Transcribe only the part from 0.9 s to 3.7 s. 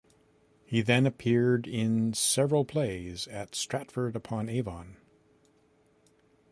appeared in several plays at